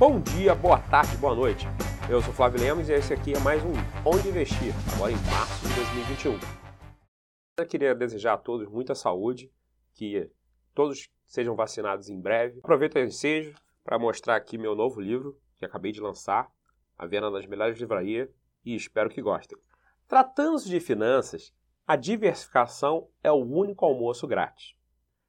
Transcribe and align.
Bom 0.00 0.18
dia, 0.18 0.54
boa 0.54 0.78
tarde, 0.80 1.14
boa 1.18 1.34
noite. 1.34 1.66
Eu 2.08 2.22
sou 2.22 2.32
Flávio 2.32 2.58
Lemos 2.58 2.88
e 2.88 2.92
esse 2.94 3.12
aqui 3.12 3.34
é 3.34 3.38
mais 3.38 3.62
um 3.62 3.72
Onde 4.02 4.30
Investir, 4.30 4.72
agora 4.94 5.12
em 5.12 5.16
março 5.30 5.68
de 5.68 5.74
2021. 5.74 6.38
Eu 7.58 7.66
queria 7.66 7.94
desejar 7.94 8.32
a 8.32 8.38
todos 8.38 8.66
muita 8.66 8.94
saúde, 8.94 9.52
que 9.92 10.30
todos 10.74 11.10
sejam 11.26 11.54
vacinados 11.54 12.08
em 12.08 12.18
breve. 12.18 12.60
Aproveito 12.60 12.94
o 12.94 12.98
ensejo 12.98 13.54
para 13.84 13.98
mostrar 13.98 14.36
aqui 14.36 14.56
meu 14.56 14.74
novo 14.74 15.02
livro, 15.02 15.38
que 15.58 15.66
acabei 15.66 15.92
de 15.92 16.00
lançar, 16.00 16.50
à 16.96 17.04
venda 17.04 17.28
nas 17.28 17.44
melhores 17.44 17.78
livrarias, 17.78 18.30
e 18.64 18.74
espero 18.74 19.10
que 19.10 19.20
gostem. 19.20 19.58
Tratando-se 20.08 20.70
de 20.70 20.80
finanças, 20.80 21.52
a 21.86 21.94
diversificação 21.94 23.06
é 23.22 23.30
o 23.30 23.44
único 23.44 23.84
almoço 23.84 24.26
grátis. 24.26 24.74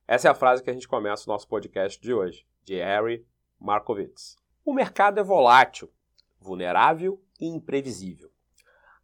Essa 0.07 0.29
é 0.29 0.31
a 0.31 0.35
frase 0.35 0.63
que 0.63 0.69
a 0.69 0.73
gente 0.73 0.87
começa 0.87 1.29
o 1.29 1.33
nosso 1.33 1.45
podcast 1.45 2.01
de 2.01 2.13
hoje, 2.13 2.47
de 2.63 2.75
Harry 2.77 3.27
Markowitz. 3.59 4.39
O 4.63 4.73
mercado 4.73 5.19
é 5.19 5.23
volátil, 5.23 5.91
vulnerável 6.39 7.19
e 7.39 7.47
imprevisível. 7.47 8.31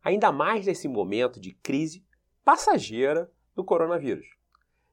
Ainda 0.04 0.32
mais 0.32 0.68
nesse 0.68 0.88
momento 0.88 1.40
de 1.40 1.52
crise 1.52 2.06
passageira 2.46 3.32
do 3.56 3.64
coronavírus. 3.64 4.28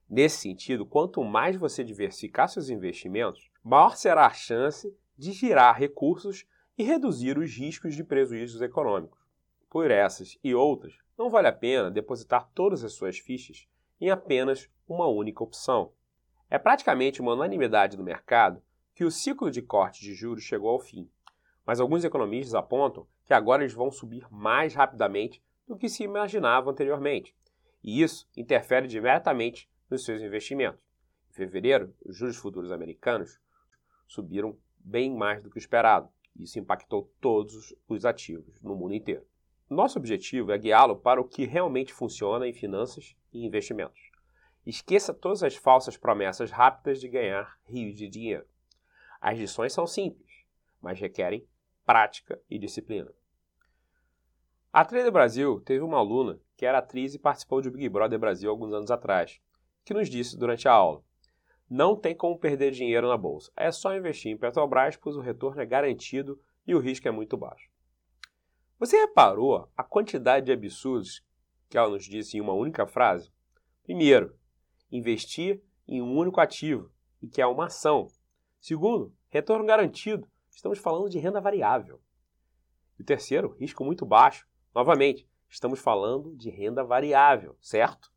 Nesse 0.09 0.39
sentido, 0.39 0.83
quanto 0.83 1.23
mais 1.23 1.55
você 1.55 1.83
diversificar 1.83 2.49
seus 2.49 2.69
investimentos, 2.69 3.47
maior 3.63 3.95
será 3.95 4.25
a 4.25 4.33
chance 4.33 4.91
de 5.15 5.31
girar 5.33 5.77
recursos 5.77 6.47
e 6.75 6.83
reduzir 6.83 7.37
os 7.37 7.55
riscos 7.55 7.95
de 7.95 8.03
prejuízos 8.03 8.59
econômicos. 8.59 9.19
Por 9.69 9.91
essas 9.91 10.35
e 10.43 10.55
outras, 10.55 10.97
não 11.15 11.29
vale 11.29 11.47
a 11.47 11.53
pena 11.53 11.91
depositar 11.91 12.49
todas 12.55 12.83
as 12.83 12.93
suas 12.93 13.19
fichas 13.19 13.67
em 14.01 14.09
apenas 14.09 14.67
uma 14.87 15.07
única 15.07 15.43
opção. 15.43 15.91
É 16.49 16.57
praticamente 16.57 17.21
uma 17.21 17.33
unanimidade 17.33 17.97
no 17.97 18.03
mercado 18.03 18.61
que 18.95 19.03
o 19.03 19.11
ciclo 19.11 19.51
de 19.51 19.61
corte 19.61 20.01
de 20.01 20.13
juros 20.13 20.43
chegou 20.43 20.69
ao 20.69 20.79
fim, 20.79 21.09
mas 21.65 21.81
alguns 21.81 22.05
economistas 22.05 22.55
apontam 22.55 23.05
que 23.25 23.33
agora 23.33 23.61
eles 23.61 23.73
vão 23.73 23.91
subir 23.91 24.25
mais 24.31 24.73
rapidamente 24.73 25.43
do 25.67 25.75
que 25.75 25.89
se 25.89 26.03
imaginava 26.03 26.71
anteriormente, 26.71 27.35
e 27.83 28.01
isso 28.01 28.25
interfere 28.37 28.87
diretamente 28.87 29.69
nos 29.89 30.05
seus 30.05 30.21
investimentos. 30.21 30.79
Em 31.29 31.33
fevereiro, 31.33 31.93
os 32.05 32.15
juros 32.15 32.37
futuros 32.37 32.71
americanos 32.71 33.37
subiram 34.07 34.57
bem 34.79 35.13
mais 35.13 35.43
do 35.43 35.49
que 35.49 35.57
o 35.57 35.59
esperado. 35.59 36.09
Isso 36.35 36.57
impactou 36.57 37.11
todos 37.19 37.75
os 37.87 38.05
ativos 38.05 38.61
no 38.61 38.75
mundo 38.75 38.93
inteiro. 38.93 39.25
Nosso 39.69 39.99
objetivo 39.99 40.51
é 40.51 40.57
guiá-lo 40.57 40.95
para 40.95 41.19
o 41.19 41.27
que 41.27 41.45
realmente 41.45 41.93
funciona 41.93 42.47
em 42.47 42.53
finanças 42.53 43.15
e 43.33 43.45
investimentos. 43.45 43.99
Esqueça 44.65 45.13
todas 45.13 45.43
as 45.43 45.55
falsas 45.55 45.97
promessas 45.97 46.51
rápidas 46.51 46.99
de 47.01 47.07
ganhar 47.07 47.57
rios 47.65 47.95
de 47.95 48.07
dinheiro. 48.07 48.45
As 49.27 49.39
lições 49.39 49.73
são 49.73 49.87
simples, 49.87 50.45
mas 50.79 50.99
requerem 50.99 51.47
prática 51.83 52.39
e 52.47 52.59
disciplina. 52.59 53.11
A 54.71 54.85
Trader 54.85 55.11
Brasil 55.11 55.59
teve 55.61 55.83
uma 55.83 55.97
aluna 55.97 56.39
que 56.55 56.63
era 56.63 56.77
atriz 56.77 57.15
e 57.15 57.17
participou 57.17 57.59
de 57.59 57.71
Big 57.71 57.89
Brother 57.89 58.19
Brasil 58.19 58.51
alguns 58.51 58.71
anos 58.71 58.91
atrás, 58.91 59.41
que 59.83 59.95
nos 59.95 60.11
disse 60.11 60.37
durante 60.37 60.67
a 60.67 60.73
aula: 60.73 61.01
Não 61.67 61.95
tem 61.95 62.15
como 62.15 62.37
perder 62.37 62.69
dinheiro 62.69 63.07
na 63.07 63.17
bolsa. 63.17 63.51
É 63.57 63.71
só 63.71 63.95
investir 63.95 64.31
em 64.31 64.37
Petrobras, 64.37 64.95
pois 64.95 65.15
o 65.15 65.21
retorno 65.21 65.59
é 65.59 65.65
garantido 65.65 66.39
e 66.67 66.75
o 66.75 66.79
risco 66.79 67.07
é 67.07 67.11
muito 67.11 67.35
baixo. 67.35 67.67
Você 68.77 68.95
reparou 68.95 69.67
a 69.75 69.83
quantidade 69.83 70.45
de 70.45 70.51
absurdos 70.51 71.25
que 71.67 71.79
ela 71.79 71.89
nos 71.89 72.05
disse 72.05 72.37
em 72.37 72.41
uma 72.41 72.53
única 72.53 72.85
frase? 72.85 73.33
Primeiro, 73.81 74.37
investir 74.91 75.63
em 75.87 75.99
um 75.99 76.15
único 76.15 76.39
ativo, 76.39 76.91
e 77.23 77.27
que 77.27 77.41
é 77.41 77.47
uma 77.47 77.65
ação, 77.65 78.07
Segundo, 78.65 79.15
retorno 79.29 79.63
garantido. 79.63 80.27
Estamos 80.49 80.79
falando 80.79 81.07
de 81.07 81.19
renda 81.19 81.39
variável. 81.39 82.01
E 82.97 83.03
terceiro, 83.03 83.55
risco 83.59 83.85
muito 83.85 84.07
baixo. 84.07 84.47
Novamente, 84.73 85.29
estamos 85.47 85.79
falando 85.79 86.35
de 86.35 86.49
renda 86.49 86.83
variável, 86.83 87.55
certo? 87.61 88.11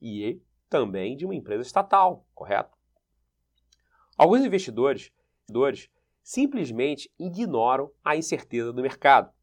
E 0.00 0.40
também 0.68 1.16
de 1.16 1.24
uma 1.24 1.34
empresa 1.34 1.62
estatal, 1.62 2.24
correto? 2.32 2.78
Alguns 4.16 4.44
investidores, 4.44 5.10
investidores 5.48 5.90
simplesmente 6.22 7.12
ignoram 7.18 7.90
a 8.04 8.14
incerteza 8.14 8.72
do 8.72 8.82
mercado. 8.82 9.34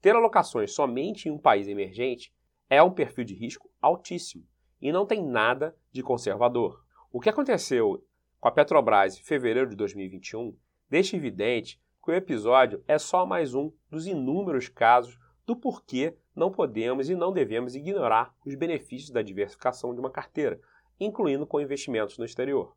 Ter 0.00 0.14
alocações 0.14 0.72
somente 0.72 1.28
em 1.28 1.32
um 1.32 1.38
país 1.38 1.66
emergente 1.66 2.32
é 2.70 2.80
um 2.80 2.94
perfil 2.94 3.24
de 3.24 3.34
risco 3.34 3.68
altíssimo 3.80 4.46
e 4.80 4.92
não 4.92 5.04
tem 5.04 5.26
nada 5.26 5.76
de 5.90 6.04
conservador. 6.04 6.84
O 7.10 7.18
que 7.18 7.28
aconteceu 7.28 8.00
com 8.42 8.48
a 8.48 8.50
Petrobras 8.50 9.16
em 9.16 9.22
fevereiro 9.22 9.70
de 9.70 9.76
2021 9.76 10.58
deixa 10.90 11.16
evidente 11.16 11.80
que 12.04 12.10
o 12.10 12.14
episódio 12.14 12.82
é 12.88 12.98
só 12.98 13.24
mais 13.24 13.54
um 13.54 13.70
dos 13.88 14.04
inúmeros 14.04 14.68
casos 14.68 15.16
do 15.46 15.54
porquê 15.54 16.16
não 16.34 16.50
podemos 16.50 17.08
e 17.08 17.14
não 17.14 17.32
devemos 17.32 17.76
ignorar 17.76 18.34
os 18.44 18.56
benefícios 18.56 19.12
da 19.12 19.22
diversificação 19.22 19.94
de 19.94 20.00
uma 20.00 20.10
carteira, 20.10 20.60
incluindo 20.98 21.46
com 21.46 21.60
investimentos 21.60 22.18
no 22.18 22.24
exterior. 22.24 22.76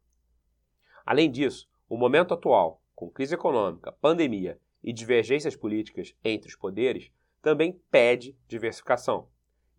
Além 1.03 1.31
disso, 1.31 1.67
o 1.89 1.97
momento 1.97 2.35
atual, 2.35 2.83
com 2.93 3.09
crise 3.09 3.33
econômica, 3.33 3.91
pandemia 3.91 4.59
e 4.83 4.93
divergências 4.93 5.55
políticas 5.55 6.13
entre 6.23 6.47
os 6.47 6.55
poderes, 6.55 7.11
também 7.41 7.81
pede 7.89 8.37
diversificação. 8.47 9.29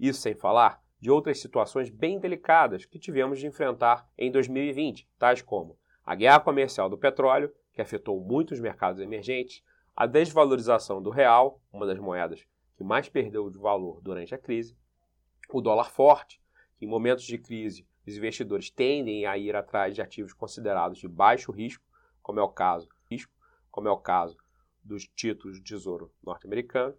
Isso 0.00 0.20
sem 0.20 0.34
falar 0.34 0.82
de 0.98 1.10
outras 1.10 1.40
situações 1.40 1.90
bem 1.90 2.18
delicadas 2.18 2.84
que 2.84 2.98
tivemos 2.98 3.38
de 3.38 3.46
enfrentar 3.46 4.08
em 4.16 4.30
2020, 4.30 5.08
tais 5.18 5.42
como 5.42 5.78
a 6.04 6.14
guerra 6.14 6.40
comercial 6.40 6.88
do 6.88 6.96
petróleo, 6.96 7.52
que 7.72 7.82
afetou 7.82 8.20
muitos 8.20 8.60
mercados 8.60 9.00
emergentes, 9.00 9.62
a 9.94 10.06
desvalorização 10.06 11.02
do 11.02 11.10
real, 11.10 11.60
uma 11.72 11.86
das 11.86 11.98
moedas 11.98 12.46
que 12.76 12.84
mais 12.84 13.08
perdeu 13.08 13.50
de 13.50 13.58
valor 13.58 14.00
durante 14.02 14.34
a 14.34 14.38
crise, 14.38 14.76
o 15.50 15.60
dólar 15.60 15.90
forte, 15.90 16.40
que 16.78 16.84
em 16.84 16.88
momentos 16.88 17.24
de 17.24 17.38
crise 17.38 17.86
os 18.06 18.16
investidores 18.16 18.70
tendem 18.70 19.26
a 19.26 19.36
ir 19.36 19.56
atrás 19.56 19.94
de 19.94 20.02
ativos 20.02 20.32
considerados 20.32 20.98
de 20.98 21.08
baixo 21.08 21.50
risco, 21.50 21.84
como 22.22 22.38
é 22.38 22.42
o 22.42 22.48
caso, 22.48 22.88
como 23.70 23.88
é 23.88 23.90
o 23.90 23.98
caso 23.98 24.36
dos 24.82 25.06
títulos 25.06 25.58
de 25.58 25.64
tesouro 25.64 26.10
norte-americanos, 26.24 26.96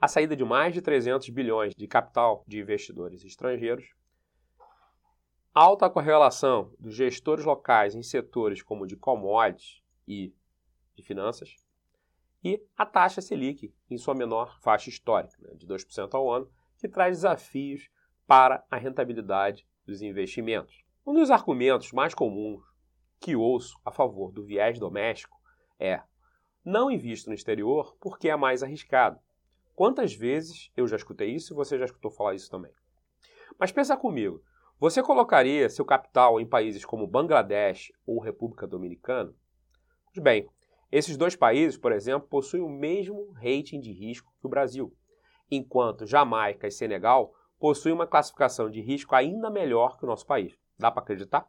a 0.00 0.08
saída 0.08 0.36
de 0.36 0.44
mais 0.44 0.74
de 0.74 0.82
300 0.82 1.28
bilhões 1.30 1.74
de 1.74 1.86
capital 1.86 2.44
de 2.46 2.60
investidores 2.60 3.24
estrangeiros, 3.24 3.94
alta 5.54 5.88
correlação 5.88 6.72
dos 6.78 6.94
gestores 6.94 7.44
locais 7.44 7.94
em 7.94 8.02
setores 8.02 8.62
como 8.62 8.86
de 8.86 8.96
commodities 8.96 9.82
e 10.06 10.34
de 10.94 11.02
finanças, 11.02 11.56
e 12.44 12.62
a 12.76 12.86
taxa 12.86 13.20
Selic 13.20 13.74
em 13.90 13.98
sua 13.98 14.14
menor 14.14 14.60
faixa 14.60 14.88
histórica, 14.88 15.36
né, 15.40 15.54
de 15.54 15.66
2% 15.66 16.14
ao 16.14 16.30
ano, 16.30 16.50
que 16.78 16.88
traz 16.88 17.16
desafios 17.16 17.90
para 18.26 18.64
a 18.70 18.76
rentabilidade 18.76 19.66
dos 19.86 20.02
investimentos. 20.02 20.84
Um 21.06 21.14
dos 21.14 21.30
argumentos 21.30 21.92
mais 21.92 22.14
comuns 22.14 22.62
que 23.18 23.34
ouço 23.34 23.80
a 23.84 23.90
favor 23.90 24.30
do 24.30 24.44
viés 24.44 24.78
doméstico 24.78 25.40
é 25.78 26.02
não 26.64 26.90
invisto 26.90 27.30
no 27.30 27.34
exterior 27.34 27.96
porque 28.00 28.28
é 28.28 28.36
mais 28.36 28.62
arriscado. 28.62 29.18
Quantas 29.76 30.14
vezes 30.14 30.70
eu 30.74 30.88
já 30.88 30.96
escutei 30.96 31.34
isso 31.34 31.52
e 31.52 31.54
você 31.54 31.78
já 31.78 31.84
escutou 31.84 32.10
falar 32.10 32.34
isso 32.34 32.50
também? 32.50 32.72
Mas 33.60 33.70
pensa 33.70 33.94
comigo, 33.94 34.42
você 34.80 35.02
colocaria 35.02 35.68
seu 35.68 35.84
capital 35.84 36.40
em 36.40 36.48
países 36.48 36.82
como 36.82 37.06
Bangladesh 37.06 37.92
ou 38.06 38.18
República 38.18 38.66
Dominicana? 38.66 39.34
Pois 40.06 40.24
bem, 40.24 40.48
esses 40.90 41.18
dois 41.18 41.36
países, 41.36 41.76
por 41.76 41.92
exemplo, 41.92 42.26
possuem 42.26 42.62
o 42.62 42.70
mesmo 42.70 43.30
rating 43.32 43.78
de 43.78 43.92
risco 43.92 44.32
que 44.40 44.46
o 44.46 44.48
Brasil, 44.48 44.96
enquanto 45.50 46.06
Jamaica 46.06 46.66
e 46.66 46.70
Senegal 46.70 47.34
possuem 47.58 47.94
uma 47.94 48.06
classificação 48.06 48.70
de 48.70 48.80
risco 48.80 49.14
ainda 49.14 49.50
melhor 49.50 49.98
que 49.98 50.04
o 50.04 50.08
nosso 50.08 50.24
país. 50.24 50.58
Dá 50.78 50.90
para 50.90 51.02
acreditar? 51.02 51.46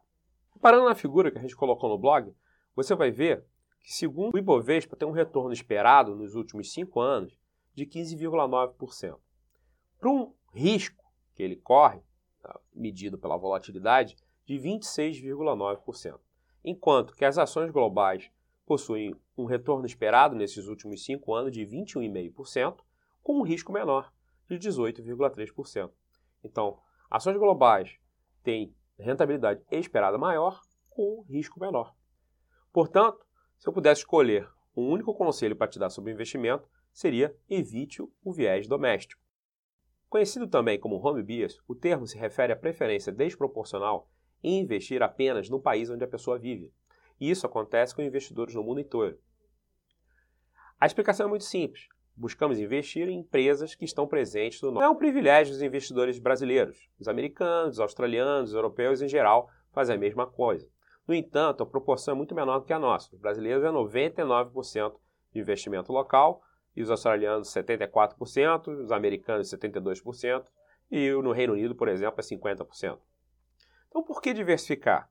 Parando 0.60 0.84
na 0.84 0.94
figura 0.94 1.30
que 1.30 1.38
a 1.38 1.40
gente 1.40 1.56
colocou 1.56 1.88
no 1.88 1.96
blog, 1.96 2.30
você 2.76 2.94
vai 2.94 3.10
ver 3.10 3.42
que, 3.80 3.94
segundo 3.94 4.34
o 4.34 4.38
Ibovespa, 4.38 4.96
tem 4.96 5.08
um 5.08 5.12
retorno 5.12 5.50
esperado 5.50 6.14
nos 6.14 6.34
últimos 6.34 6.74
cinco 6.74 7.00
anos 7.00 7.37
de 7.78 7.86
15,9%. 7.86 9.18
Para 9.98 10.10
um 10.10 10.34
risco 10.52 11.04
que 11.34 11.42
ele 11.42 11.56
corre, 11.56 12.00
tá, 12.42 12.58
medido 12.74 13.16
pela 13.16 13.36
volatilidade, 13.36 14.16
de 14.44 14.56
26,9%. 14.56 16.18
Enquanto 16.64 17.14
que 17.14 17.24
as 17.24 17.38
ações 17.38 17.70
globais 17.70 18.30
possuem 18.66 19.14
um 19.36 19.44
retorno 19.44 19.86
esperado 19.86 20.34
nesses 20.34 20.66
últimos 20.66 21.04
cinco 21.04 21.34
anos 21.34 21.52
de 21.52 21.64
21,5%, 21.64 22.78
com 23.22 23.38
um 23.38 23.42
risco 23.42 23.72
menor 23.72 24.12
de 24.48 24.58
18,3%. 24.58 25.90
Então, 26.42 26.80
ações 27.10 27.36
globais 27.36 27.96
têm 28.42 28.74
rentabilidade 28.98 29.62
esperada 29.70 30.18
maior 30.18 30.60
com 30.90 31.22
risco 31.28 31.60
menor. 31.60 31.94
Portanto, 32.72 33.24
se 33.56 33.68
eu 33.68 33.72
pudesse 33.72 34.00
escolher 34.00 34.48
um 34.76 34.90
único 34.90 35.14
conselho 35.14 35.54
para 35.56 35.68
te 35.68 35.78
dar 35.78 35.90
sobre 35.90 36.12
investimento, 36.12 36.68
seria 36.92 37.36
evite 37.48 38.02
o 38.02 38.32
viés 38.32 38.66
doméstico. 38.66 39.20
Conhecido 40.08 40.48
também 40.48 40.80
como 40.80 40.96
home 40.96 41.22
bias, 41.22 41.58
o 41.68 41.74
termo 41.74 42.06
se 42.06 42.16
refere 42.18 42.52
à 42.52 42.56
preferência 42.56 43.12
desproporcional 43.12 44.10
em 44.42 44.60
investir 44.60 45.02
apenas 45.02 45.48
no 45.48 45.60
país 45.60 45.90
onde 45.90 46.04
a 46.04 46.08
pessoa 46.08 46.38
vive. 46.38 46.72
E 47.20 47.30
isso 47.30 47.46
acontece 47.46 47.94
com 47.94 48.02
investidores 48.02 48.54
no 48.54 48.62
mundo 48.62 48.80
inteiro. 48.80 49.18
A 50.80 50.86
explicação 50.86 51.26
é 51.26 51.28
muito 51.28 51.44
simples. 51.44 51.88
Buscamos 52.16 52.58
investir 52.58 53.08
em 53.08 53.18
empresas 53.18 53.74
que 53.74 53.84
estão 53.84 54.06
presentes 54.06 54.62
no 54.62 54.72
Não 54.72 54.82
é 54.82 54.88
um 54.88 54.96
privilégio 54.96 55.52
dos 55.52 55.62
investidores 55.62 56.18
brasileiros. 56.18 56.88
Os 56.98 57.06
americanos, 57.06 57.74
os 57.74 57.80
australianos, 57.80 58.50
os 58.50 58.56
europeus 58.56 59.02
em 59.02 59.08
geral 59.08 59.50
fazem 59.72 59.96
a 59.96 59.98
mesma 59.98 60.26
coisa. 60.26 60.68
No 61.06 61.14
entanto, 61.14 61.62
a 61.62 61.66
proporção 61.66 62.14
é 62.14 62.16
muito 62.16 62.34
menor 62.34 62.60
do 62.60 62.64
que 62.64 62.72
a 62.72 62.78
nossa. 62.78 63.14
Os 63.14 63.20
brasileiros 63.20 63.64
é 63.64 63.68
99% 63.68 64.94
de 65.32 65.40
investimento 65.40 65.92
local, 65.92 66.42
e 66.78 66.82
os 66.82 66.92
australianos 66.92 67.48
74%, 67.48 68.68
os 68.68 68.92
americanos 68.92 69.50
72%, 69.50 70.44
e 70.88 71.10
no 71.10 71.32
Reino 71.32 71.54
Unido, 71.54 71.74
por 71.74 71.88
exemplo, 71.88 72.20
é 72.20 72.22
50%. 72.22 73.00
Então, 73.88 74.04
por 74.04 74.22
que 74.22 74.32
diversificar? 74.32 75.10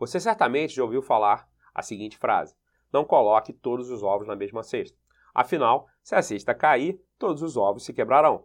Você 0.00 0.18
certamente 0.18 0.74
já 0.74 0.82
ouviu 0.82 1.00
falar 1.00 1.48
a 1.72 1.80
seguinte 1.80 2.18
frase: 2.18 2.56
não 2.92 3.04
coloque 3.04 3.52
todos 3.52 3.88
os 3.88 4.02
ovos 4.02 4.26
na 4.26 4.34
mesma 4.34 4.64
cesta. 4.64 4.98
Afinal, 5.32 5.86
se 6.02 6.16
a 6.16 6.22
cesta 6.22 6.52
cair, 6.52 7.00
todos 7.16 7.40
os 7.40 7.56
ovos 7.56 7.84
se 7.84 7.92
quebrarão. 7.92 8.44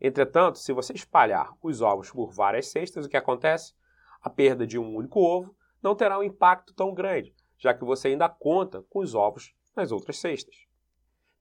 Entretanto, 0.00 0.60
se 0.60 0.72
você 0.72 0.92
espalhar 0.92 1.56
os 1.60 1.80
ovos 1.80 2.12
por 2.12 2.30
várias 2.30 2.68
cestas, 2.68 3.06
o 3.06 3.08
que 3.08 3.16
acontece? 3.16 3.74
A 4.22 4.30
perda 4.30 4.64
de 4.64 4.78
um 4.78 4.94
único 4.94 5.18
ovo 5.18 5.56
não 5.82 5.96
terá 5.96 6.20
um 6.20 6.22
impacto 6.22 6.72
tão 6.72 6.94
grande, 6.94 7.34
já 7.58 7.74
que 7.74 7.84
você 7.84 8.08
ainda 8.08 8.28
conta 8.28 8.84
com 8.88 9.00
os 9.00 9.12
ovos 9.12 9.56
nas 9.74 9.90
outras 9.90 10.18
cestas. 10.18 10.65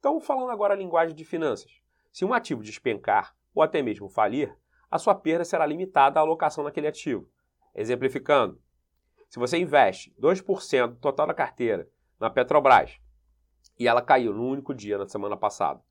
Então, 0.05 0.21
falando 0.21 0.51
agora 0.51 0.75
a 0.75 0.77
linguagem 0.77 1.15
de 1.15 1.25
finanças. 1.25 1.81
Se 2.13 2.23
um 2.23 2.31
ativo 2.31 2.61
despencar 2.61 3.35
ou 3.55 3.63
até 3.63 3.81
mesmo 3.81 4.07
falir, 4.07 4.55
a 4.91 4.99
sua 4.99 5.15
perda 5.15 5.43
será 5.43 5.65
limitada 5.65 6.19
à 6.19 6.21
alocação 6.21 6.63
naquele 6.63 6.85
ativo. 6.85 7.27
Exemplificando, 7.73 8.61
se 9.27 9.39
você 9.39 9.57
investe 9.57 10.13
2% 10.21 10.89
do 10.89 10.95
total 10.97 11.25
da 11.25 11.33
carteira 11.33 11.89
na 12.19 12.29
Petrobras 12.29 12.99
e 13.79 13.87
ela 13.87 13.99
caiu 13.99 14.31
num 14.31 14.47
único 14.47 14.75
dia 14.75 14.95
na 14.95 15.07
semana 15.07 15.35
passada, 15.35 15.81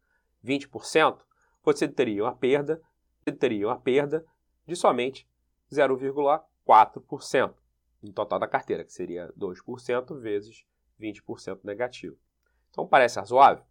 20%, 0.45 1.19
você 1.65 1.89
teria 1.89 2.23
uma 2.23 2.37
perda, 2.37 2.81
teria 3.41 3.67
uma 3.67 3.81
perda 3.81 4.25
de 4.65 4.77
somente 4.77 5.29
0,4% 5.73 7.55
no 8.01 8.13
total 8.13 8.39
da 8.39 8.47
carteira, 8.47 8.85
que 8.85 8.93
seria 8.93 9.33
2% 9.37 10.21
vezes 10.21 10.65
20% 11.01 11.65
negativo. 11.65 12.17
Então 12.71 12.87
parece 12.87 13.19
razoável? 13.19 13.65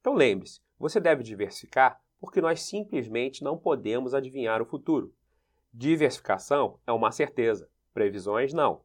Então 0.00 0.14
lembre-se, 0.14 0.60
você 0.78 1.00
deve 1.00 1.22
diversificar 1.22 2.00
porque 2.20 2.40
nós 2.40 2.62
simplesmente 2.62 3.44
não 3.44 3.56
podemos 3.56 4.14
adivinhar 4.14 4.60
o 4.60 4.66
futuro. 4.66 5.14
Diversificação 5.72 6.78
é 6.86 6.92
uma 6.92 7.12
certeza, 7.12 7.70
previsões 7.94 8.52
não. 8.52 8.82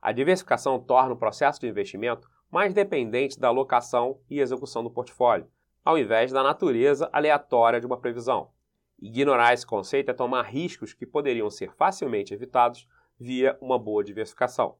A 0.00 0.12
diversificação 0.12 0.80
torna 0.80 1.14
o 1.14 1.18
processo 1.18 1.60
de 1.60 1.68
investimento 1.68 2.28
mais 2.50 2.72
dependente 2.72 3.38
da 3.38 3.48
alocação 3.48 4.20
e 4.28 4.40
execução 4.40 4.82
do 4.82 4.90
portfólio, 4.90 5.50
ao 5.84 5.98
invés 5.98 6.32
da 6.32 6.42
natureza 6.42 7.08
aleatória 7.12 7.80
de 7.80 7.86
uma 7.86 8.00
previsão. 8.00 8.50
Ignorar 9.00 9.54
esse 9.54 9.66
conceito 9.66 10.10
é 10.10 10.14
tomar 10.14 10.42
riscos 10.42 10.92
que 10.92 11.06
poderiam 11.06 11.50
ser 11.50 11.72
facilmente 11.74 12.34
evitados 12.34 12.86
via 13.18 13.56
uma 13.60 13.78
boa 13.78 14.02
diversificação. 14.02 14.76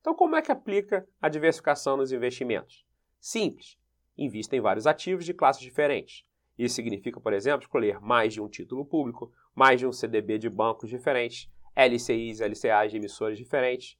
Então, 0.00 0.14
como 0.14 0.34
é 0.34 0.42
que 0.42 0.50
aplica 0.50 1.06
a 1.20 1.28
diversificação 1.28 1.96
nos 1.96 2.12
investimentos? 2.12 2.84
Simples. 3.20 3.78
Invista 4.16 4.56
em 4.56 4.60
vários 4.60 4.86
ativos 4.86 5.24
de 5.24 5.34
classes 5.34 5.62
diferentes. 5.62 6.24
Isso 6.58 6.74
significa, 6.74 7.20
por 7.20 7.32
exemplo, 7.32 7.62
escolher 7.62 8.00
mais 8.00 8.34
de 8.34 8.40
um 8.40 8.48
título 8.48 8.84
público, 8.84 9.32
mais 9.54 9.80
de 9.80 9.86
um 9.86 9.92
CDB 9.92 10.38
de 10.38 10.50
bancos 10.50 10.90
diferentes, 10.90 11.50
LCIs, 11.74 12.40
LCAs 12.40 12.90
de 12.90 12.98
emissores 12.98 13.38
diferentes. 13.38 13.96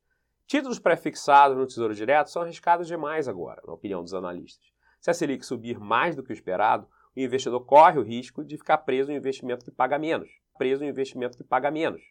Títulos 0.47 0.79
prefixados 0.79 1.57
no 1.57 1.67
Tesouro 1.67 1.95
Direto 1.95 2.31
são 2.31 2.43
arriscados 2.43 2.87
demais 2.87 3.27
agora, 3.27 3.63
na 3.67 3.73
opinião 3.73 4.03
dos 4.03 4.13
analistas. 4.13 4.67
Se 5.01 5.11
a 5.11 5.15
Selic 5.15 5.45
subir 5.45 5.81
mais 5.81 6.15
do 6.15 6.23
que 6.23 6.31
o 6.31 6.35
esperado, 6.35 6.87
o 7.17 7.21
investidor 7.21 7.65
corre 7.65 7.99
o 7.99 8.03
risco 8.03 8.45
de 8.45 8.57
ficar 8.57 8.79
preso 8.79 9.11
em 9.11 9.15
um 9.15 9.19
investimento 9.19 9.65
que 9.65 9.71
paga 9.71 9.99
menos. 9.99 10.31
Preso 10.57 10.85
em 10.85 10.87
um 10.87 10.91
investimento 10.91 11.37
que 11.37 11.45
paga 11.45 11.71
menos. 11.71 12.03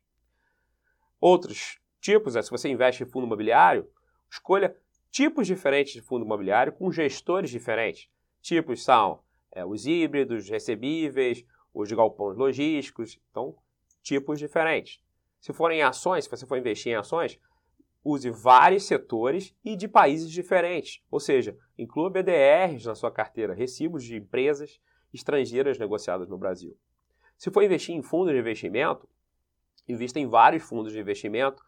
Outros 1.19 1.79
tipos 1.99 2.35
é 2.35 2.41
se 2.41 2.49
você 2.49 2.67
investe 2.67 3.03
em 3.03 3.05
fundo 3.05 3.27
imobiliário, 3.27 3.87
escolha 4.29 4.75
tipos 5.11 5.45
diferentes 5.45 5.93
de 5.93 6.01
fundo 6.01 6.25
imobiliário 6.25 6.71
com 6.71 6.91
gestores 6.91 7.51
diferentes. 7.51 8.09
Tipos 8.41 8.83
são 8.83 9.21
é, 9.51 9.65
os 9.65 9.85
híbridos, 9.85 10.49
recebíveis, 10.49 11.45
os 11.73 11.91
galpões 11.91 12.37
logísticos, 12.37 13.19
então 13.29 13.55
tipos 14.01 14.39
diferentes. 14.39 14.99
Se 15.39 15.53
forem 15.53 15.81
ações, 15.81 16.23
se 16.23 16.29
você 16.29 16.45
for 16.45 16.57
investir 16.57 16.93
em 16.93 16.95
ações, 16.95 17.39
use 18.03 18.29
vários 18.29 18.83
setores 18.83 19.55
e 19.63 19.75
de 19.75 19.87
países 19.87 20.31
diferentes, 20.31 21.03
ou 21.11 21.19
seja, 21.19 21.57
inclua 21.77 22.09
BDRs 22.09 22.85
na 22.85 22.95
sua 22.95 23.11
carteira, 23.11 23.53
recibos 23.53 24.03
de 24.03 24.15
empresas 24.15 24.79
estrangeiras 25.13 25.77
negociadas 25.77 26.27
no 26.27 26.37
Brasil. 26.37 26.75
Se 27.37 27.51
for 27.51 27.63
investir 27.63 27.95
em 27.95 28.01
fundos 28.01 28.33
de 28.33 28.39
investimento, 28.39 29.07
invista 29.87 30.19
em 30.19 30.27
vários 30.27 30.63
fundos 30.63 30.93
de 30.93 30.99
investimento, 30.99 31.63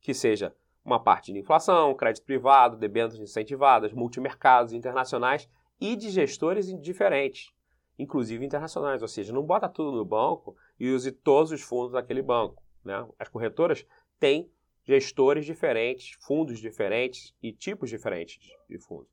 que 0.00 0.12
seja 0.12 0.54
uma 0.88 1.02
parte 1.02 1.32
de 1.32 1.38
inflação, 1.38 1.94
crédito 1.94 2.24
privado, 2.24 2.76
debêntures 2.76 3.20
incentivadas, 3.20 3.92
multimercados 3.92 4.72
internacionais 4.72 5.48
e 5.80 5.94
de 5.94 6.10
gestores 6.10 6.66
diferentes, 6.80 7.52
inclusive 7.98 8.44
internacionais. 8.44 9.02
Ou 9.02 9.08
seja, 9.08 9.32
não 9.32 9.42
bota 9.42 9.68
tudo 9.68 9.96
no 9.96 10.04
banco 10.04 10.56
e 10.80 10.90
use 10.90 11.12
todos 11.12 11.52
os 11.52 11.62
fundos 11.62 11.92
daquele 11.92 12.22
banco. 12.22 12.62
Né? 12.84 13.06
As 13.18 13.28
corretoras 13.28 13.86
têm 14.18 14.50
gestores 14.84 15.44
diferentes, 15.44 16.16
fundos 16.20 16.58
diferentes 16.58 17.34
e 17.42 17.52
tipos 17.52 17.90
diferentes 17.90 18.38
de 18.68 18.78
fundos. 18.78 19.10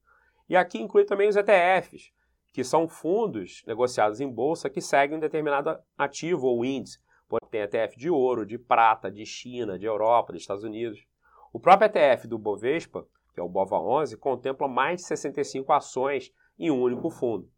E 0.47 0.55
aqui 0.55 0.79
inclui 0.81 1.03
também 1.03 1.27
os 1.27 1.35
ETFs, 1.35 2.11
que 2.53 2.63
são 2.63 2.87
fundos 2.87 3.63
negociados 3.67 4.21
em 4.21 4.31
bolsa 4.31 4.69
que 4.69 4.79
seguem 4.79 5.17
um 5.17 5.19
determinado 5.19 5.77
ativo 5.97 6.47
ou 6.47 6.63
índice. 6.63 7.03
Tem 7.51 7.61
ETF 7.61 7.97
de 7.97 8.09
ouro, 8.09 8.45
de 8.45 8.57
prata, 8.57 9.11
de 9.11 9.25
China, 9.25 9.77
de 9.77 9.85
Europa, 9.85 10.31
dos 10.31 10.41
Estados 10.41 10.63
Unidos. 10.63 11.05
O 11.55 11.59
próprio 11.59 11.85
ETF 11.85 12.27
do 12.27 12.37
Bovespa, 12.37 13.07
que 13.33 13.39
é 13.39 13.43
o 13.43 13.47
BOVA11, 13.47 14.17
contempla 14.17 14.67
mais 14.67 14.99
de 14.99 15.07
65 15.07 15.71
ações 15.71 16.33
em 16.59 16.69
um 16.69 16.81
único 16.81 17.09
fundo. 17.09 17.49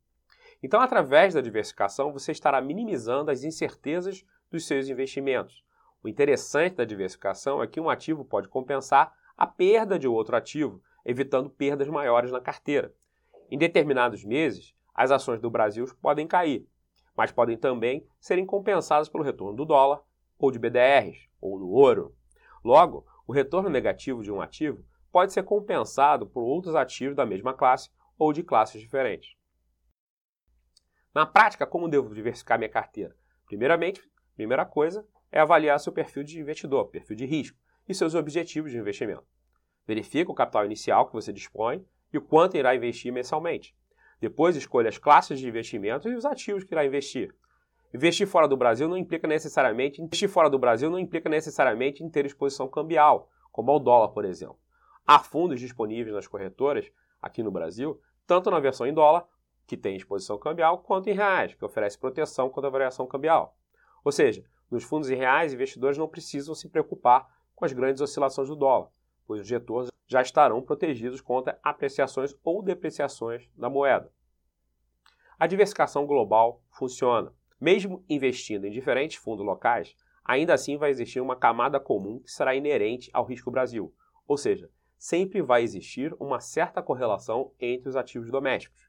Então, 0.62 0.80
através 0.80 1.34
da 1.34 1.42
diversificação, 1.42 2.14
você 2.14 2.32
estará 2.32 2.62
minimizando 2.62 3.32
as 3.32 3.44
incertezas 3.44 4.24
dos 4.52 4.68
seus 4.68 4.88
investimentos. 4.88 5.64
O 6.04 6.08
interessante 6.08 6.76
da 6.76 6.86
diversificação 6.86 7.60
é 7.64 7.66
que 7.66 7.80
um 7.80 7.90
ativo 7.90 8.24
pode 8.24 8.48
compensar 8.48 9.12
a 9.36 9.48
perda 9.48 9.98
de 9.98 10.08
outro 10.08 10.36
ativo, 10.36 10.80
evitando 11.04 11.50
perdas 11.50 11.88
maiores 11.88 12.32
na 12.32 12.40
carteira. 12.40 12.94
Em 13.50 13.58
determinados 13.58 14.24
meses, 14.24 14.76
as 14.94 15.10
ações 15.10 15.42
do 15.42 15.50
Brasil 15.50 15.88
podem 16.00 16.28
cair, 16.28 16.68
mas 17.16 17.32
podem 17.32 17.58
também 17.58 18.06
serem 18.20 18.46
compensadas 18.46 19.10
pelo 19.10 19.24
retorno 19.24 19.58
do 19.58 19.66
dólar, 19.66 20.04
ou 20.38 20.52
de 20.52 20.60
BDRs, 20.60 21.28
ou 21.42 21.58
do 21.58 21.68
ouro. 21.68 22.14
Logo, 22.64 23.04
o 23.28 23.34
retorno 23.34 23.70
negativo 23.70 24.24
de 24.24 24.32
um 24.32 24.42
ativo 24.42 24.84
pode 25.12 25.34
ser 25.34 25.44
compensado 25.44 26.26
por 26.26 26.42
outros 26.42 26.76
ativos 26.76 27.16
da 27.16 27.26
mesma 27.26 27.54
classe 27.54 27.90
ou 28.18 28.32
de 28.32 28.42
classes 28.42 28.82
diferentes. 28.82 29.36
Na 31.14 31.26
prática, 31.26 31.68
como 31.68 31.90
devo 31.90 32.16
diversificar 32.16 32.58
minha 32.58 32.70
carteira? 32.70 33.16
Primeiramente, 33.46 34.02
primeira 34.36 34.66
coisa 34.66 35.06
é 35.32 35.40
avaliar 35.40 35.80
seu 35.80 35.92
perfil 35.92 36.24
de 36.24 36.40
investidor, 36.40 36.90
perfil 36.90 37.16
de 37.16 37.26
risco 37.26 37.58
e 37.88 37.94
seus 37.94 38.16
objetivos 38.16 38.72
de 38.72 38.78
investimento. 38.78 39.26
Verifique 39.86 40.32
o 40.32 40.36
capital 40.36 40.66
inicial 40.66 41.08
que 41.08 41.14
você 41.14 41.34
dispõe 41.34 41.86
e 42.14 42.18
o 42.18 42.22
quanto 42.22 42.56
irá 42.56 42.76
investir 42.76 43.12
mensalmente. 43.12 43.76
Depois 44.20 44.56
escolha 44.56 44.90
as 44.90 44.98
classes 44.98 45.40
de 45.40 45.48
investimento 45.48 46.10
e 46.10 46.16
os 46.16 46.26
ativos 46.26 46.64
que 46.64 46.74
irá 46.74 46.86
investir. 46.86 47.36
Investir 47.94 48.28
fora 48.28 48.48
do 48.48 48.58
Brasil 48.58 48.88
não 48.88 48.98
implica 48.98 49.28
necessariamente 49.28 50.02
investir 50.02 50.28
fora 50.28 50.50
do 50.50 50.60
Brasil 50.60 50.90
não 50.90 51.00
implica 51.00 51.30
necessariamente 51.30 52.04
em 52.04 52.10
ter 52.10 52.26
exposição 52.26 52.68
cambial, 52.68 53.30
como 53.52 53.72
ao 53.72 53.80
dólar, 53.80 54.10
por 54.10 54.26
exemplo. 54.26 54.60
Há 55.06 55.20
fundos 55.20 55.60
disponíveis 55.60 56.14
nas 56.14 56.28
corretoras 56.28 56.92
aqui 57.22 57.42
no 57.42 57.52
Brasil, 57.52 58.00
tanto 58.26 58.52
na 58.52 58.60
versão 58.60 58.86
em 58.86 58.94
dólar, 58.94 59.26
que 59.66 59.78
tem 59.78 59.96
exposição 59.96 60.38
cambial, 60.38 60.80
quanto 60.80 61.10
em 61.10 61.14
reais, 61.14 61.54
que 61.54 61.64
oferece 61.64 61.98
proteção 61.98 62.50
contra 62.50 62.68
a 62.70 62.72
variação 62.72 63.08
cambial. 63.08 63.58
Ou 64.04 64.12
seja, 64.12 64.44
nos 64.70 64.84
fundos 64.84 65.10
em 65.10 65.16
reais, 65.16 65.54
investidores 65.54 65.98
não 65.98 66.08
precisam 66.08 66.54
se 66.54 66.70
preocupar 66.70 67.28
com 67.56 67.66
as 67.66 67.74
grandes 67.74 68.02
oscilações 68.02 68.50
do 68.50 68.56
dólar, 68.56 68.90
pois 69.26 69.42
os 69.42 69.48
getores 69.48 69.90
já 70.08 70.22
estarão 70.22 70.62
protegidos 70.62 71.22
contra 71.22 71.60
apreciações 71.64 72.36
ou 72.44 72.62
depreciações 72.62 73.50
da 73.56 73.70
moeda. 73.70 74.12
A 75.40 75.48
diversificação 75.48 76.06
global 76.06 76.62
funciona. 76.72 77.34
Mesmo 77.60 78.04
investindo 78.08 78.66
em 78.66 78.72
diferentes 78.72 79.18
fundos 79.18 79.46
locais, 79.46 79.96
ainda 80.24 80.54
assim 80.54 80.78
vai 80.78 80.92
existir 80.92 81.20
uma 81.20 81.36
camada 81.36 81.80
comum 81.80 82.20
que 82.20 82.32
será 82.32 82.56
inerente 82.56 83.10
ao 83.14 83.26
risco 83.26 83.50
Brasil, 83.50 83.94
ou 84.28 84.38
seja, 84.38 84.70
sempre 84.98 85.42
vai 85.42 85.64
existir 85.64 86.14
uma 86.20 86.40
certa 86.40 86.82
correlação 86.82 87.52
entre 87.60 87.90
os 87.90 87.96
ativos 87.96 88.30
domésticos. 88.30 88.88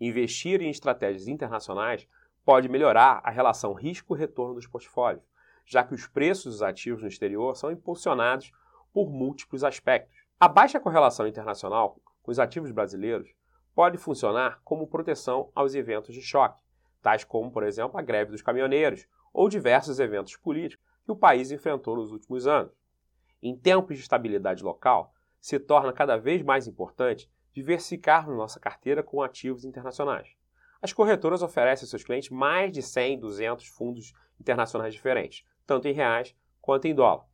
Investir 0.00 0.60
em 0.60 0.70
estratégias 0.70 1.26
internacionais 1.26 2.06
pode 2.44 2.68
melhorar 2.68 3.20
a 3.24 3.30
relação 3.30 3.72
risco-retorno 3.72 4.54
dos 4.54 4.66
portfólios, 4.66 5.24
já 5.66 5.82
que 5.82 5.94
os 5.94 6.06
preços 6.06 6.54
dos 6.54 6.62
ativos 6.62 7.02
no 7.02 7.08
exterior 7.08 7.56
são 7.56 7.70
impulsionados 7.70 8.52
por 8.92 9.10
múltiplos 9.10 9.64
aspectos. 9.64 10.16
A 10.38 10.46
baixa 10.46 10.78
correlação 10.78 11.26
internacional 11.26 11.98
com 12.22 12.30
os 12.30 12.38
ativos 12.38 12.70
brasileiros 12.70 13.34
pode 13.74 13.98
funcionar 13.98 14.60
como 14.62 14.86
proteção 14.86 15.50
aos 15.54 15.74
eventos 15.74 16.14
de 16.14 16.20
choque, 16.20 16.62
tais 17.04 17.22
como, 17.22 17.52
por 17.52 17.62
exemplo, 17.62 17.98
a 17.98 18.02
greve 18.02 18.30
dos 18.30 18.40
caminhoneiros 18.40 19.06
ou 19.30 19.46
diversos 19.46 20.00
eventos 20.00 20.36
políticos 20.36 20.82
que 21.04 21.12
o 21.12 21.16
país 21.16 21.50
enfrentou 21.50 21.96
nos 21.96 22.10
últimos 22.10 22.46
anos. 22.46 22.72
Em 23.42 23.54
tempos 23.54 23.96
de 23.98 24.02
estabilidade 24.02 24.64
local, 24.64 25.12
se 25.38 25.60
torna 25.60 25.92
cada 25.92 26.16
vez 26.16 26.42
mais 26.42 26.66
importante 26.66 27.30
diversificarmos 27.52 28.34
nossa 28.34 28.58
carteira 28.58 29.02
com 29.02 29.20
ativos 29.20 29.66
internacionais. 29.66 30.34
As 30.80 30.94
corretoras 30.94 31.42
oferecem 31.42 31.84
aos 31.84 31.90
seus 31.90 32.02
clientes 32.02 32.30
mais 32.30 32.72
de 32.72 32.82
100, 32.82 33.20
200 33.20 33.66
fundos 33.66 34.14
internacionais 34.40 34.94
diferentes, 34.94 35.44
tanto 35.66 35.86
em 35.86 35.92
reais 35.92 36.34
quanto 36.58 36.86
em 36.86 36.94
dólar. 36.94 37.26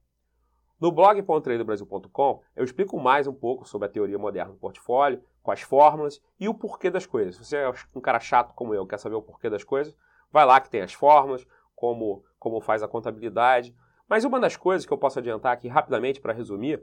No 0.81 0.91
blog 0.91 1.23
.traderbrasil.com 1.23 2.41
eu 2.57 2.65
explico 2.65 2.99
mais 2.99 3.27
um 3.27 3.35
pouco 3.35 3.69
sobre 3.69 3.87
a 3.87 3.91
teoria 3.91 4.19
moderna 4.19 4.53
do 4.53 4.59
portfólio, 4.59 5.23
as 5.45 5.61
fórmulas 5.61 6.23
e 6.39 6.49
o 6.49 6.55
porquê 6.55 6.89
das 6.89 7.05
coisas. 7.05 7.37
Se 7.37 7.45
você 7.45 7.57
é 7.59 7.73
um 7.95 8.01
cara 8.01 8.19
chato 8.19 8.55
como 8.55 8.73
eu, 8.73 8.87
quer 8.87 8.99
saber 8.99 9.17
o 9.17 9.21
porquê 9.21 9.51
das 9.51 9.63
coisas, 9.63 9.95
vai 10.33 10.47
lá 10.47 10.59
que 10.59 10.71
tem 10.71 10.81
as 10.81 10.95
fórmulas, 10.95 11.47
como, 11.75 12.25
como 12.39 12.63
faz 12.63 12.83
a 12.83 12.89
contabilidade. 12.89 13.77
Mas 14.09 14.25
uma 14.25 14.41
das 14.41 14.57
coisas 14.57 14.87
que 14.87 14.93
eu 14.93 14.97
posso 14.97 15.19
adiantar 15.19 15.53
aqui 15.53 15.69
rapidamente 15.69 16.19
para 16.19 16.33
resumir 16.33 16.83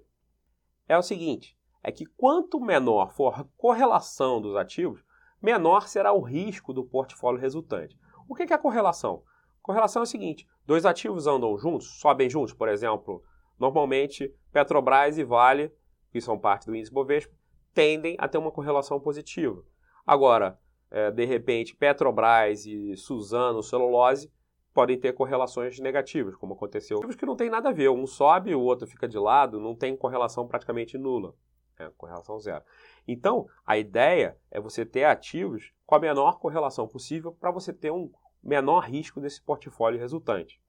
é 0.87 0.95
o 0.95 1.01
seguinte: 1.01 1.57
é 1.81 1.91
que 1.91 2.05
quanto 2.05 2.59
menor 2.59 3.13
for 3.13 3.39
a 3.39 3.45
correlação 3.57 4.39
dos 4.39 4.55
ativos, 4.55 5.03
menor 5.41 5.87
será 5.87 6.13
o 6.13 6.21
risco 6.21 6.71
do 6.71 6.83
portfólio 6.83 7.41
resultante. 7.41 7.97
O 8.29 8.35
que 8.35 8.43
é 8.43 8.55
a 8.55 8.59
correlação? 8.59 9.23
Correlação 9.59 10.01
é 10.01 10.03
o 10.03 10.07
seguinte: 10.07 10.47
dois 10.67 10.85
ativos 10.85 11.25
andam 11.25 11.57
juntos, 11.57 11.99
sobem 11.99 12.29
juntos, 12.29 12.53
por 12.53 12.67
exemplo, 12.69 13.23
normalmente 13.59 14.33
Petrobras 14.51 15.17
e 15.17 15.23
Vale, 15.23 15.71
que 16.11 16.21
são 16.21 16.37
parte 16.37 16.65
do 16.65 16.75
índice 16.75 16.91
Bovespa, 16.91 17.33
tendem 17.73 18.15
a 18.19 18.27
ter 18.27 18.37
uma 18.37 18.51
correlação 18.51 18.99
positiva. 18.99 19.63
Agora, 20.05 20.59
é, 20.89 21.11
de 21.11 21.25
repente, 21.25 21.75
Petrobras 21.75 22.65
e 22.65 22.95
Suzano 22.95 23.61
Celulose 23.61 24.31
podem 24.73 24.99
ter 24.99 25.13
correlações 25.13 25.79
negativas, 25.79 26.35
como 26.35 26.53
aconteceu. 26.53 26.99
que 26.99 27.25
não 27.25 27.35
tem 27.35 27.49
nada 27.49 27.69
a 27.69 27.73
ver, 27.73 27.89
um 27.89 28.05
sobe, 28.05 28.53
o 28.53 28.61
outro 28.61 28.87
fica 28.87 29.07
de 29.07 29.17
lado, 29.17 29.59
não 29.59 29.75
tem 29.75 29.97
correlação 29.97 30.47
praticamente 30.47 30.97
nula. 30.97 31.33
É, 31.79 31.89
correlação 31.97 32.39
zero. 32.39 32.63
Então, 33.07 33.47
a 33.65 33.77
ideia 33.77 34.37
é 34.49 34.59
você 34.59 34.83
ter 34.83 35.03
ativos 35.03 35.71
com 35.85 35.95
a 35.95 35.99
menor 35.99 36.39
correlação 36.39 36.87
possível 36.87 37.31
para 37.31 37.51
você 37.51 37.71
ter 37.71 37.91
um 37.91 38.11
menor 38.43 38.85
risco 38.85 39.19
desse 39.19 39.41
portfólio 39.41 39.99
resultante. 39.99 40.59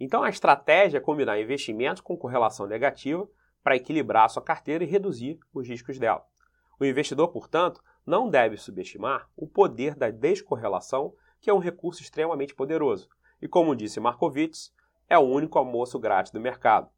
Então, 0.00 0.22
a 0.22 0.28
estratégia 0.28 0.98
é 0.98 1.00
combinar 1.00 1.40
investimentos 1.40 2.00
com 2.00 2.16
correlação 2.16 2.66
negativa 2.66 3.28
para 3.62 3.76
equilibrar 3.76 4.24
a 4.24 4.28
sua 4.28 4.42
carteira 4.42 4.84
e 4.84 4.86
reduzir 4.86 5.38
os 5.52 5.66
riscos 5.66 5.98
dela. 5.98 6.24
O 6.78 6.84
investidor, 6.84 7.28
portanto, 7.28 7.82
não 8.06 8.30
deve 8.30 8.56
subestimar 8.56 9.28
o 9.36 9.46
poder 9.46 9.94
da 9.94 10.10
descorrelação, 10.10 11.14
que 11.40 11.50
é 11.50 11.52
um 11.54 11.58
recurso 11.58 12.00
extremamente 12.00 12.54
poderoso. 12.54 13.08
E 13.42 13.48
como 13.48 13.74
disse 13.74 14.00
Markowitz, 14.00 14.72
é 15.08 15.18
o 15.18 15.22
único 15.22 15.58
almoço 15.58 15.98
grátis 15.98 16.32
do 16.32 16.40
mercado. 16.40 16.88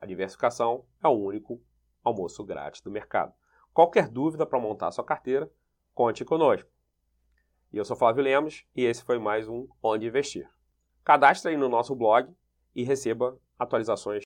A 0.00 0.06
diversificação 0.06 0.84
é 1.02 1.08
o 1.08 1.12
único 1.12 1.62
almoço 2.02 2.42
grátis 2.42 2.80
do 2.80 2.90
mercado. 2.90 3.32
Qualquer 3.72 4.08
dúvida 4.08 4.44
para 4.44 4.58
montar 4.58 4.90
sua 4.90 5.04
carteira, 5.04 5.50
conte 5.94 6.24
conosco. 6.24 6.70
E 7.72 7.76
eu 7.76 7.84
sou 7.84 7.96
Flávio 7.96 8.22
Lemos 8.22 8.66
e 8.74 8.84
esse 8.84 9.02
foi 9.02 9.18
mais 9.18 9.48
um 9.48 9.68
Onde 9.82 10.06
Investir. 10.06 10.48
Cadastre 11.04 11.50
aí 11.50 11.56
no 11.56 11.68
nosso 11.68 11.94
blog 11.94 12.28
e 12.74 12.84
receba 12.84 13.36
atualizações 13.58 14.20